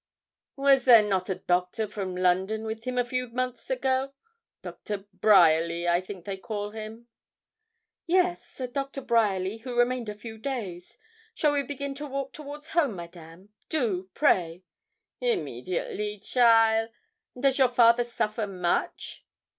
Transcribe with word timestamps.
'Was 0.55 0.85
there 0.85 1.03
not 1.03 1.29
a 1.29 1.35
doctor 1.35 1.85
from 1.85 2.15
London 2.15 2.63
with 2.63 2.85
him 2.85 2.97
a 2.97 3.05
few 3.05 3.27
months 3.29 3.69
ago? 3.69 4.15
Dr. 4.63 5.05
Bryerly, 5.13 5.87
I 5.87 6.01
think 6.01 6.25
they 6.25 6.37
call 6.37 6.71
him.' 6.71 7.07
'Yes, 8.07 8.59
a 8.59 8.67
Doctor 8.67 8.99
Bryerly, 9.01 9.57
who 9.57 9.77
remained 9.77 10.09
a 10.09 10.15
few 10.15 10.39
days. 10.39 10.97
Shall 11.35 11.51
we 11.51 11.61
begin 11.61 11.93
to 11.93 12.07
walk 12.07 12.33
towards 12.33 12.69
home, 12.69 12.95
Madame? 12.95 13.49
Do, 13.69 14.09
pray.' 14.15 14.63
'Immediately, 15.19 16.17
cheaile; 16.23 16.89
and 17.35 17.43
does 17.43 17.59
your 17.59 17.69
father 17.69 18.03
suffer 18.03 18.47
much?' 18.47 19.23